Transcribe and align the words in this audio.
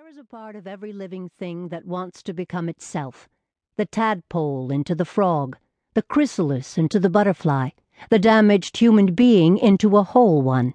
There 0.00 0.08
is 0.08 0.16
a 0.16 0.24
part 0.24 0.56
of 0.56 0.66
every 0.66 0.94
living 0.94 1.28
thing 1.38 1.68
that 1.68 1.84
wants 1.84 2.22
to 2.22 2.32
become 2.32 2.70
itself 2.70 3.28
the 3.76 3.84
tadpole 3.84 4.72
into 4.72 4.94
the 4.94 5.04
frog, 5.04 5.58
the 5.92 6.00
chrysalis 6.00 6.78
into 6.78 6.98
the 6.98 7.10
butterfly, 7.10 7.68
the 8.08 8.18
damaged 8.18 8.78
human 8.78 9.12
being 9.12 9.58
into 9.58 9.98
a 9.98 10.02
whole 10.02 10.40
one. 10.40 10.72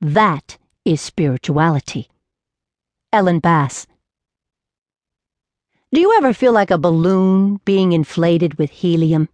That 0.00 0.56
is 0.84 1.00
spirituality. 1.00 2.10
Ellen 3.12 3.40
Bass. 3.40 3.88
Do 5.92 6.00
you 6.00 6.16
ever 6.16 6.32
feel 6.32 6.52
like 6.52 6.70
a 6.70 6.78
balloon 6.78 7.60
being 7.64 7.90
inflated 7.90 8.56
with 8.56 8.70
helium? 8.70 9.28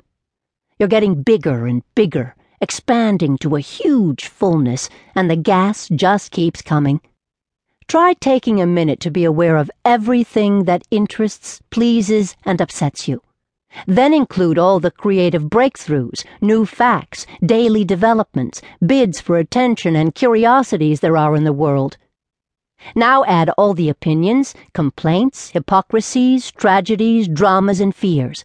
You're 0.79 0.89
getting 0.89 1.23
bigger 1.23 1.67
and 1.67 1.83
bigger, 1.95 2.35
expanding 2.59 3.37
to 3.39 3.57
a 3.57 3.61
huge 3.61 4.29
fullness, 4.29 4.89
and 5.15 5.29
the 5.29 5.37
gas 5.37 5.91
just 5.91 6.31
keeps 6.31 6.63
coming. 6.63 7.03
Try 7.87 8.15
taking 8.15 8.61
a 8.61 8.67
minute 8.67 9.01
to 9.01 9.11
be 9.11 9.25
aware 9.25 9.57
of 9.57 9.71
everything 9.85 10.65
that 10.65 10.87
interests, 10.91 11.61
pleases, 11.71 12.37
and 12.45 12.61
upsets 12.61 13.07
you. 13.07 13.23
Then 13.87 14.15
include 14.15 14.59
all 14.59 14.81
the 14.81 14.91
creative 14.91 15.45
breakthroughs, 15.45 16.25
new 16.41 16.65
facts, 16.65 17.27
daily 17.45 17.85
developments, 17.85 18.63
bids 18.85 19.21
for 19.21 19.37
attention, 19.37 19.97
and 19.97 20.15
curiosities 20.15 21.01
there 21.01 21.17
are 21.17 21.37
in 21.37 21.45
the 21.45 21.53
world. 21.53 21.97
Now 22.95 23.25
add 23.25 23.51
all 23.51 23.75
the 23.75 23.89
opinions, 23.89 24.55
complaints, 24.73 25.51
hypocrisies, 25.51 26.51
tragedies, 26.53 27.29
dramas, 27.29 27.81
and 27.81 27.95
fears. 27.95 28.45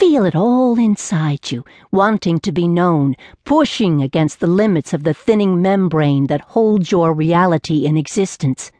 Feel 0.00 0.24
it 0.24 0.34
all 0.34 0.78
inside 0.78 1.52
you, 1.52 1.62
wanting 1.92 2.40
to 2.40 2.52
be 2.52 2.66
known, 2.66 3.16
pushing 3.44 4.00
against 4.00 4.40
the 4.40 4.46
limits 4.46 4.94
of 4.94 5.02
the 5.02 5.12
thinning 5.12 5.60
membrane 5.60 6.26
that 6.28 6.40
holds 6.40 6.90
your 6.90 7.12
reality 7.12 7.84
in 7.84 7.98
existence. 7.98 8.72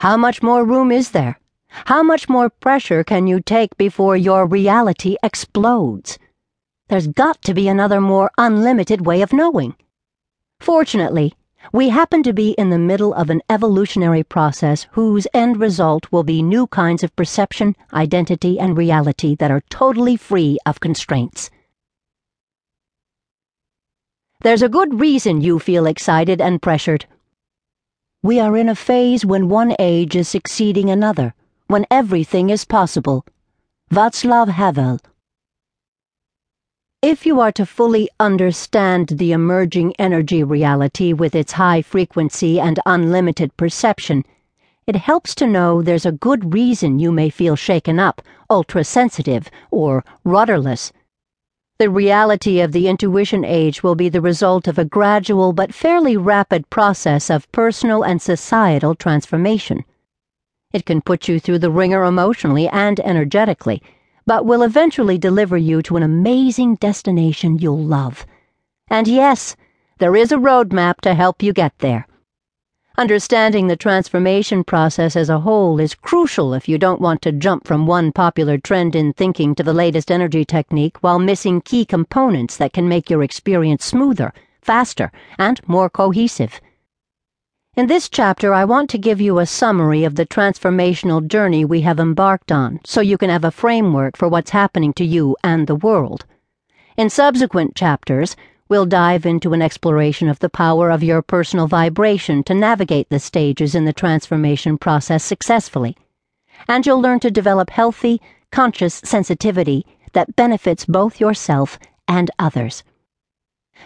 How 0.00 0.16
much 0.16 0.42
more 0.42 0.64
room 0.64 0.90
is 0.90 1.10
there? 1.10 1.38
How 1.68 2.02
much 2.02 2.26
more 2.26 2.48
pressure 2.48 3.04
can 3.04 3.26
you 3.26 3.42
take 3.42 3.76
before 3.76 4.16
your 4.16 4.46
reality 4.46 5.16
explodes? 5.22 6.18
There's 6.88 7.08
got 7.08 7.42
to 7.42 7.52
be 7.52 7.68
another 7.68 8.00
more 8.00 8.30
unlimited 8.38 9.04
way 9.04 9.20
of 9.20 9.34
knowing. 9.34 9.76
Fortunately, 10.58 11.34
we 11.72 11.88
happen 11.88 12.22
to 12.24 12.32
be 12.32 12.50
in 12.52 12.70
the 12.70 12.78
middle 12.78 13.14
of 13.14 13.30
an 13.30 13.42
evolutionary 13.48 14.24
process 14.24 14.88
whose 14.92 15.28
end 15.32 15.58
result 15.58 16.10
will 16.10 16.24
be 16.24 16.42
new 16.42 16.66
kinds 16.66 17.04
of 17.04 17.14
perception, 17.14 17.76
identity, 17.92 18.58
and 18.58 18.76
reality 18.76 19.36
that 19.36 19.52
are 19.52 19.62
totally 19.70 20.16
free 20.16 20.58
of 20.66 20.80
constraints. 20.80 21.48
There's 24.40 24.62
a 24.62 24.68
good 24.68 24.98
reason 24.98 25.42
you 25.42 25.58
feel 25.58 25.86
excited 25.86 26.40
and 26.40 26.60
pressured. 26.60 27.06
We 28.22 28.40
are 28.40 28.56
in 28.56 28.68
a 28.68 28.74
phase 28.74 29.24
when 29.24 29.48
one 29.48 29.76
age 29.78 30.16
is 30.16 30.28
succeeding 30.28 30.90
another, 30.90 31.34
when 31.68 31.86
everything 31.90 32.50
is 32.50 32.64
possible. 32.64 33.24
Václav 33.92 34.48
Havel. 34.48 34.98
If 37.02 37.24
you 37.24 37.40
are 37.40 37.52
to 37.52 37.64
fully 37.64 38.10
understand 38.20 39.08
the 39.08 39.32
emerging 39.32 39.94
energy 39.98 40.44
reality 40.44 41.14
with 41.14 41.34
its 41.34 41.52
high 41.52 41.80
frequency 41.80 42.60
and 42.60 42.78
unlimited 42.84 43.56
perception, 43.56 44.22
it 44.86 44.96
helps 44.96 45.34
to 45.36 45.46
know 45.46 45.80
there's 45.80 46.04
a 46.04 46.12
good 46.12 46.52
reason 46.52 46.98
you 46.98 47.10
may 47.10 47.30
feel 47.30 47.56
shaken 47.56 47.98
up, 47.98 48.20
ultra 48.50 48.84
sensitive, 48.84 49.50
or 49.70 50.04
rudderless. 50.24 50.92
The 51.78 51.88
reality 51.88 52.60
of 52.60 52.72
the 52.72 52.86
intuition 52.86 53.46
age 53.46 53.82
will 53.82 53.94
be 53.94 54.10
the 54.10 54.20
result 54.20 54.68
of 54.68 54.78
a 54.78 54.84
gradual 54.84 55.54
but 55.54 55.72
fairly 55.72 56.18
rapid 56.18 56.68
process 56.68 57.30
of 57.30 57.50
personal 57.50 58.02
and 58.02 58.20
societal 58.20 58.94
transformation. 58.94 59.86
It 60.74 60.84
can 60.84 61.00
put 61.00 61.28
you 61.28 61.40
through 61.40 61.60
the 61.60 61.70
wringer 61.70 62.04
emotionally 62.04 62.68
and 62.68 63.00
energetically 63.00 63.82
but 64.30 64.46
will 64.46 64.62
eventually 64.62 65.18
deliver 65.18 65.56
you 65.56 65.82
to 65.82 65.96
an 65.96 66.04
amazing 66.04 66.76
destination 66.76 67.58
you'll 67.58 67.76
love. 67.76 68.24
And 68.88 69.08
yes, 69.08 69.56
there 69.98 70.14
is 70.14 70.30
a 70.30 70.36
roadmap 70.36 71.00
to 71.00 71.14
help 71.14 71.42
you 71.42 71.52
get 71.52 71.76
there. 71.80 72.06
Understanding 72.96 73.66
the 73.66 73.74
transformation 73.74 74.62
process 74.62 75.16
as 75.16 75.30
a 75.30 75.40
whole 75.40 75.80
is 75.80 75.96
crucial 75.96 76.54
if 76.54 76.68
you 76.68 76.78
don't 76.78 77.00
want 77.00 77.22
to 77.22 77.32
jump 77.32 77.66
from 77.66 77.88
one 77.88 78.12
popular 78.12 78.56
trend 78.56 78.94
in 78.94 79.12
thinking 79.14 79.52
to 79.56 79.64
the 79.64 79.74
latest 79.74 80.12
energy 80.12 80.44
technique 80.44 80.98
while 81.00 81.18
missing 81.18 81.60
key 81.60 81.84
components 81.84 82.56
that 82.56 82.72
can 82.72 82.88
make 82.88 83.10
your 83.10 83.24
experience 83.24 83.84
smoother, 83.84 84.32
faster, 84.62 85.10
and 85.40 85.60
more 85.66 85.90
cohesive. 85.90 86.60
In 87.76 87.86
this 87.86 88.08
chapter, 88.08 88.52
I 88.52 88.64
want 88.64 88.90
to 88.90 88.98
give 88.98 89.20
you 89.20 89.38
a 89.38 89.46
summary 89.46 90.02
of 90.02 90.16
the 90.16 90.26
transformational 90.26 91.24
journey 91.24 91.64
we 91.64 91.82
have 91.82 92.00
embarked 92.00 92.50
on 92.50 92.80
so 92.84 93.00
you 93.00 93.16
can 93.16 93.30
have 93.30 93.44
a 93.44 93.52
framework 93.52 94.16
for 94.16 94.28
what's 94.28 94.50
happening 94.50 94.92
to 94.94 95.04
you 95.04 95.36
and 95.44 95.68
the 95.68 95.76
world. 95.76 96.26
In 96.96 97.08
subsequent 97.08 97.76
chapters, 97.76 98.34
we'll 98.68 98.86
dive 98.86 99.24
into 99.24 99.52
an 99.52 99.62
exploration 99.62 100.28
of 100.28 100.40
the 100.40 100.50
power 100.50 100.90
of 100.90 101.04
your 101.04 101.22
personal 101.22 101.68
vibration 101.68 102.42
to 102.42 102.54
navigate 102.54 103.08
the 103.08 103.20
stages 103.20 103.76
in 103.76 103.84
the 103.84 103.92
transformation 103.92 104.76
process 104.76 105.22
successfully. 105.22 105.96
And 106.66 106.84
you'll 106.84 107.00
learn 107.00 107.20
to 107.20 107.30
develop 107.30 107.70
healthy, 107.70 108.20
conscious 108.50 108.94
sensitivity 109.04 109.86
that 110.12 110.34
benefits 110.34 110.84
both 110.86 111.20
yourself 111.20 111.78
and 112.08 112.32
others. 112.36 112.82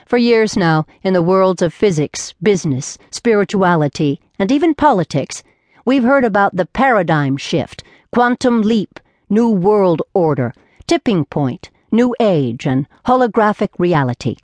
For 0.06 0.16
years 0.16 0.56
now, 0.56 0.86
in 1.02 1.14
the 1.14 1.22
worlds 1.22 1.62
of 1.62 1.72
physics, 1.72 2.34
business, 2.42 2.98
spirituality, 3.10 4.20
and 4.38 4.52
even 4.52 4.74
politics, 4.74 5.42
we've 5.84 6.04
heard 6.04 6.24
about 6.24 6.56
the 6.56 6.66
paradigm 6.66 7.36
shift, 7.36 7.82
quantum 8.12 8.62
leap, 8.62 9.00
new 9.28 9.50
world 9.50 10.02
order, 10.14 10.52
tipping 10.86 11.24
point, 11.24 11.70
new 11.90 12.14
age, 12.20 12.66
and 12.66 12.86
holographic 13.06 13.70
reality. 13.78 14.36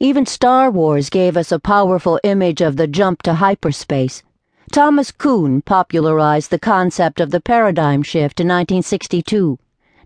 Even 0.00 0.26
Star 0.26 0.70
Wars 0.70 1.10
gave 1.10 1.36
us 1.36 1.52
a 1.52 1.60
powerful 1.60 2.18
image 2.24 2.60
of 2.60 2.76
the 2.76 2.88
jump 2.88 3.22
to 3.22 3.34
hyperspace. 3.34 4.22
Thomas 4.72 5.12
Kuhn 5.12 5.62
popularized 5.62 6.50
the 6.50 6.58
concept 6.58 7.20
of 7.20 7.30
the 7.30 7.40
paradigm 7.40 8.02
shift 8.02 8.40
in 8.40 8.48
1962, 8.48 9.58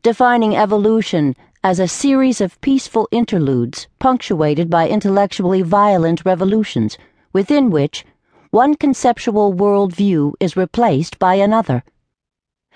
defining 0.03 0.57
evolution 0.57 1.35
as 1.67 1.81
a 1.81 1.89
series 1.89 2.41
of 2.41 2.61
peaceful 2.61 3.09
interludes 3.11 3.89
punctuated 3.99 4.71
by 4.71 4.89
intellectually 4.89 5.63
violent 5.63 6.25
revolutions, 6.25 6.97
within 7.33 7.71
which 7.71 8.05
one 8.53 8.77
conceptual 8.77 9.53
worldview 9.53 10.33
is 10.39 10.57
replaced 10.57 11.19
by 11.19 11.35
another. 11.35 11.83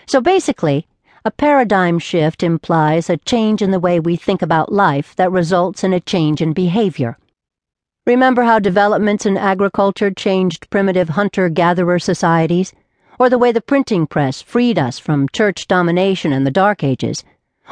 So 0.07 0.21
basically, 0.21 0.89
a 1.25 1.31
paradigm 1.31 2.01
shift 2.01 2.43
implies 2.43 3.09
a 3.09 3.17
change 3.19 3.63
in 3.63 3.71
the 3.71 3.79
way 3.79 4.01
we 4.01 4.17
think 4.17 4.43
about 4.43 4.73
life 4.73 5.15
that 5.15 5.31
results 5.31 5.85
in 5.85 5.93
a 5.93 6.01
change 6.01 6.43
in 6.43 6.53
behavior. 6.53 7.17
Remember 8.09 8.43
how 8.43 8.59
developments 8.59 9.25
in 9.25 9.37
agriculture 9.37 10.11
changed 10.11 10.69
primitive 10.69 11.11
hunter 11.11 11.49
gatherer 11.49 12.01
societies? 12.01 12.73
Or 13.21 13.31
the 13.31 13.39
way 13.39 13.53
the 13.53 13.61
printing 13.61 14.09
press 14.09 14.43
freed 14.43 14.81
us 14.81 14.99
from 14.99 15.29
church 15.29 15.69
domination 15.69 16.33
in 16.33 16.43
the 16.43 16.51
Dark 16.51 16.83
Ages? 16.83 17.23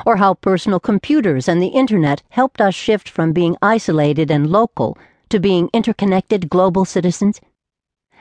Or 0.06 0.16
how 0.16 0.34
personal 0.34 0.80
computers 0.80 1.48
and 1.48 1.60
the 1.60 1.68
internet 1.68 2.22
helped 2.30 2.60
us 2.60 2.74
shift 2.74 3.08
from 3.08 3.32
being 3.32 3.56
isolated 3.62 4.30
and 4.30 4.50
local 4.50 4.96
to 5.28 5.38
being 5.38 5.68
interconnected 5.72 6.48
global 6.48 6.84
citizens. 6.84 7.40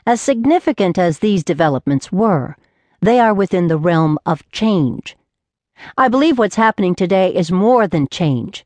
As 0.06 0.22
significant 0.22 0.98
as 0.98 1.20
these 1.20 1.44
developments 1.44 2.12
were, 2.12 2.56
they 3.02 3.20
are 3.20 3.34
within 3.34 3.68
the 3.68 3.78
realm 3.78 4.18
of 4.26 4.50
change. 4.52 5.16
I 5.98 6.08
believe 6.08 6.38
what's 6.38 6.56
happening 6.56 6.96
today 6.96 7.34
is 7.36 7.52
more 7.52 7.88
than 7.88 8.08
change. 8.08 8.66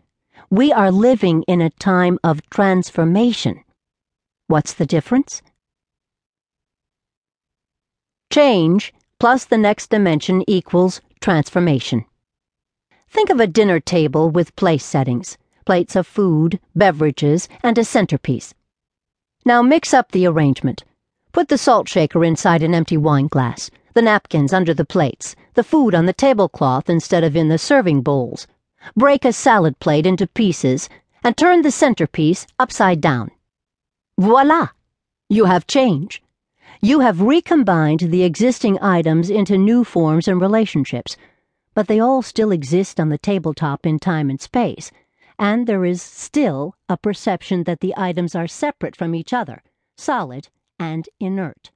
We 0.50 0.72
are 0.72 0.92
living 0.92 1.44
in 1.44 1.62
a 1.62 1.70
time 1.70 2.20
of 2.24 2.48
transformation. 2.50 3.64
What's 4.48 4.74
the 4.74 4.86
difference? 4.86 5.42
Change 8.32 8.94
plus 9.20 9.46
the 9.46 9.58
next 9.58 9.90
dimension 9.90 10.44
equals 10.48 11.02
transformation. 11.20 12.06
Think 13.12 13.30
of 13.30 13.42
a 13.42 13.46
dinner 13.46 13.82
table 13.82 14.30
with 14.30 14.56
place 14.56 14.86
settings 14.86 15.38
plates 15.66 15.98
of 15.98 16.08
food, 16.08 16.60
beverages, 16.76 17.50
and 17.62 17.78
a 17.78 17.84
centerpiece. 17.84 18.54
Now 19.46 19.62
mix 19.62 19.94
up 19.94 20.12
the 20.12 20.26
arrangement. 20.26 20.86
Put 21.34 21.50
the 21.50 21.58
salt 21.58 21.90
shaker 21.90 22.24
inside 22.24 22.64
an 22.64 22.74
empty 22.74 22.96
wine 22.96 23.28
glass, 23.28 23.70
the 23.94 24.02
napkins 24.02 24.54
under 24.54 24.74
the 24.74 24.86
plates, 24.86 25.36
the 25.56 25.64
food 25.64 25.94
on 25.94 26.06
the 26.06 26.14
tablecloth 26.14 26.90
instead 26.90 27.24
of 27.26 27.36
in 27.36 27.50
the 27.50 27.58
serving 27.58 28.02
bowls. 28.02 28.48
Break 28.96 29.26
a 29.26 29.34
salad 29.34 29.78
plate 29.80 30.06
into 30.06 30.26
pieces 30.26 30.88
and 31.22 31.36
turn 31.36 31.64
the 31.64 31.72
centerpiece 31.72 32.48
upside 32.58 33.02
down. 33.02 33.30
Voila! 34.18 34.70
You 35.30 35.46
have 35.46 35.68
change. 35.68 36.24
You 36.82 37.02
have 37.02 37.22
recombined 37.22 38.00
the 38.00 38.24
existing 38.24 38.80
items 38.82 39.30
into 39.30 39.58
new 39.58 39.84
forms 39.84 40.30
and 40.30 40.40
relationships 40.40 41.18
but 41.74 41.88
they 41.88 42.00
all 42.00 42.22
still 42.22 42.52
exist 42.52 43.00
on 43.00 43.10
the 43.10 43.18
tabletop 43.18 43.86
in 43.86 44.00
time 44.00 44.30
and 44.30 44.40
space, 44.40 44.92
and 45.40 45.66
there 45.66 45.84
is 45.84 46.02
still 46.02 46.76
a 46.88 46.98
perception 46.98 47.64
that 47.64 47.80
the 47.80 47.94
items 47.98 48.36
are 48.36 48.48
separate 48.48 48.96
from 48.96 49.16
each 49.16 49.34
other, 49.34 49.64
solid 49.98 50.50
and 50.80 51.10
inert. 51.20 51.72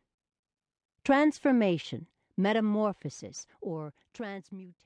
Transformation, 1.03 2.07
metamorphosis, 2.37 3.47
or 3.61 3.93
transmutation. 4.13 4.75